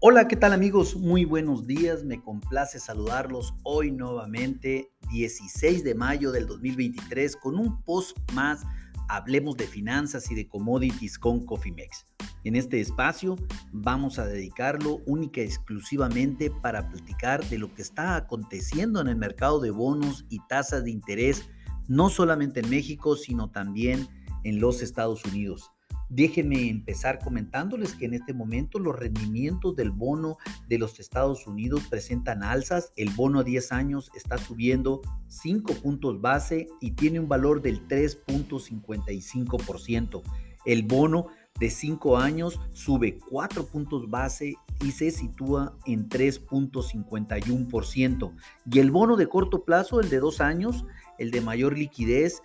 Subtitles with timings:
[0.00, 0.94] Hola, ¿qué tal amigos?
[0.94, 7.82] Muy buenos días, me complace saludarlos hoy nuevamente, 16 de mayo del 2023, con un
[7.82, 8.62] post más,
[9.08, 12.06] hablemos de finanzas y de commodities con Cofimex.
[12.44, 13.34] En este espacio
[13.72, 19.16] vamos a dedicarlo única y exclusivamente para platicar de lo que está aconteciendo en el
[19.16, 21.50] mercado de bonos y tasas de interés,
[21.88, 24.06] no solamente en México, sino también
[24.44, 25.72] en los Estados Unidos.
[26.08, 31.82] Déjenme empezar comentándoles que en este momento los rendimientos del bono de los Estados Unidos
[31.90, 32.94] presentan alzas.
[32.96, 37.86] El bono a 10 años está subiendo 5 puntos base y tiene un valor del
[37.86, 40.22] 3.55%.
[40.64, 41.26] El bono
[41.60, 44.54] de 5 años sube 4 puntos base
[44.84, 48.32] y se sitúa en 3.51%.
[48.70, 50.86] Y el bono de corto plazo, el de 2 años,
[51.18, 52.40] el de mayor liquidez,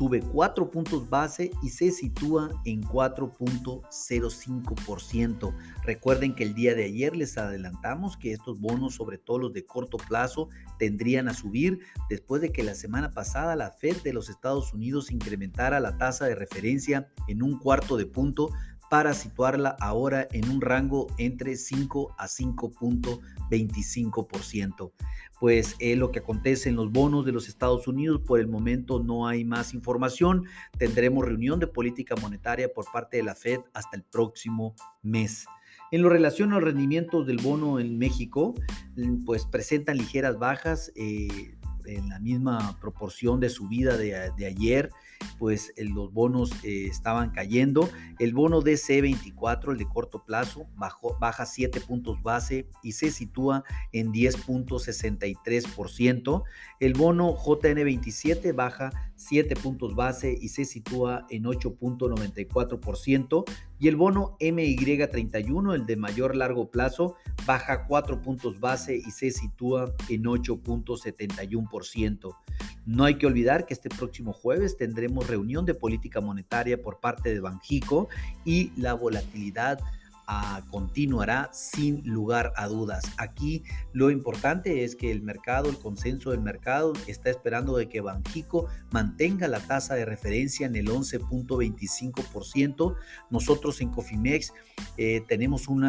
[0.00, 5.54] sube 4 puntos base y se sitúa en 4.05%.
[5.84, 9.66] Recuerden que el día de ayer les adelantamos que estos bonos, sobre todo los de
[9.66, 14.30] corto plazo, tendrían a subir después de que la semana pasada la Fed de los
[14.30, 18.48] Estados Unidos incrementara la tasa de referencia en un cuarto de punto
[18.90, 24.92] para situarla ahora en un rango entre 5 a 5.25%.
[25.38, 28.22] Pues es lo que acontece en los bonos de los Estados Unidos.
[28.26, 30.46] Por el momento no hay más información.
[30.76, 35.46] Tendremos reunión de política monetaria por parte de la Fed hasta el próximo mes.
[35.92, 38.54] En lo relación a los rendimientos del bono en México,
[39.24, 40.90] pues presentan ligeras bajas.
[40.96, 44.90] Eh, en la misma proporción de subida de, de ayer,
[45.38, 47.88] pues los bonos eh, estaban cayendo.
[48.18, 53.64] El bono DC24, el de corto plazo, bajó, baja 7 puntos base y se sitúa
[53.92, 56.42] en 10.63%.
[56.80, 63.44] El bono JN27 baja 7 puntos base y se sitúa en 8.94%.
[63.78, 69.30] Y el bono MY31, el de mayor largo plazo, baja 4 puntos base y se
[69.30, 72.34] sitúa en 8.71%.
[72.86, 77.34] No hay que olvidar que este próximo jueves tendremos reunión de política monetaria por parte
[77.34, 78.08] de Banjico
[78.46, 79.80] y la volatilidad
[80.70, 83.04] continuará sin lugar a dudas.
[83.18, 88.00] Aquí lo importante es que el mercado, el consenso del mercado está esperando de que
[88.00, 92.96] Banjico mantenga la tasa de referencia en el 11.25%.
[93.30, 94.52] Nosotros en Cofimex
[94.96, 95.80] eh, tenemos un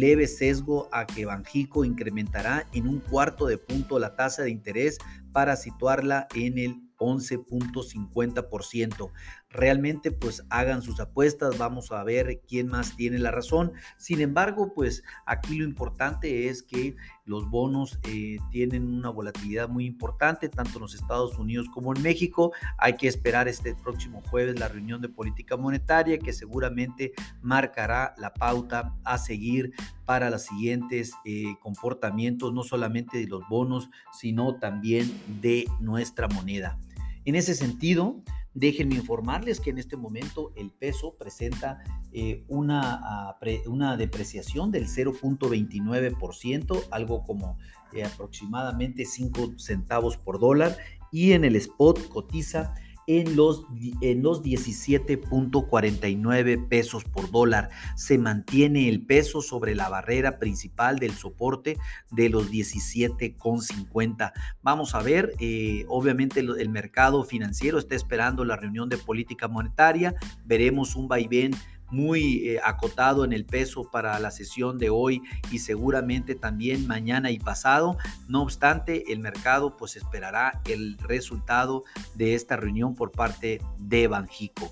[0.00, 4.96] leve sesgo a que Banjico incrementará en un cuarto de punto la tasa de interés
[5.32, 9.10] para situarla en el 11.50%.
[9.52, 13.72] Realmente pues hagan sus apuestas, vamos a ver quién más tiene la razón.
[13.96, 16.94] Sin embargo, pues aquí lo importante es que
[17.24, 22.00] los bonos eh, tienen una volatilidad muy importante, tanto en los Estados Unidos como en
[22.00, 22.52] México.
[22.78, 27.12] Hay que esperar este próximo jueves la reunión de política monetaria que seguramente
[27.42, 29.72] marcará la pauta a seguir
[30.04, 36.78] para los siguientes eh, comportamientos, no solamente de los bonos, sino también de nuestra moneda.
[37.24, 38.22] En ese sentido,
[38.54, 44.86] déjenme informarles que en este momento el peso presenta eh, una, ah, una, depreciación del
[44.88, 47.56] 0.29%, algo como
[47.92, 50.76] eh, aproximadamente 5 centavos por dólar,
[51.12, 52.74] y en el spot cotiza
[53.18, 53.66] en los,
[54.00, 57.70] en los 17.49 pesos por dólar.
[57.96, 61.76] Se mantiene el peso sobre la barrera principal del soporte
[62.12, 64.32] de los 17.50.
[64.62, 70.14] Vamos a ver, eh, obviamente el, mercado financiero está esperando la reunión de política monetaria.
[70.44, 71.50] Veremos un vaivén
[71.90, 77.30] muy eh, acotado en el peso para la sesión de hoy y seguramente también mañana
[77.30, 77.96] y pasado.
[78.28, 81.84] No obstante, el mercado pues esperará el resultado
[82.14, 84.70] de esta reunión por parte de Banjico.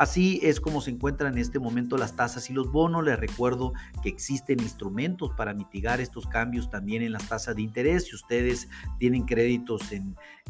[0.00, 3.04] Así es como se encuentran en este momento las tasas y los bonos.
[3.04, 8.06] Les recuerdo que existen instrumentos para mitigar estos cambios también en las tasas de interés.
[8.06, 9.92] Si ustedes tienen créditos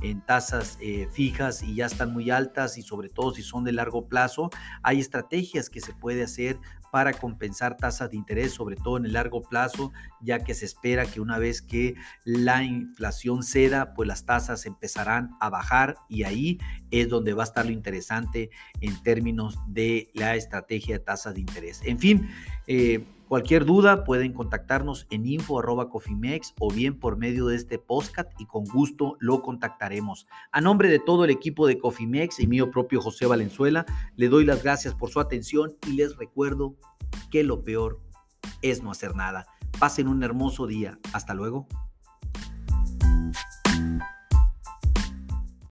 [0.01, 3.73] en, tasas eh, fijas y ya están muy altas y sobre todo si son de
[3.73, 4.51] largo plazo,
[4.83, 6.59] hay estrategias que se puede hacer
[6.91, 11.07] para compensar tasas de interés, sobre todo en el largo plazo, ya que se espera
[11.07, 11.95] que una vez que
[12.25, 16.59] la inflación ceda, pues las tasas empezarán a bajar y ahí
[16.91, 21.41] es donde va a estar lo interesante en términos de la estrategia de tasas de
[21.41, 21.81] interés.
[21.85, 22.29] En fin,
[22.67, 28.47] eh, Cualquier duda pueden contactarnos en info.cofimex o bien por medio de este podcast y
[28.47, 30.27] con gusto lo contactaremos.
[30.51, 33.87] A nombre de todo el equipo de Cofimex y mío propio José Valenzuela,
[34.17, 36.75] le doy las gracias por su atención y les recuerdo
[37.31, 38.01] que lo peor
[38.63, 39.47] es no hacer nada.
[39.79, 40.99] Pasen un hermoso día.
[41.13, 41.69] Hasta luego.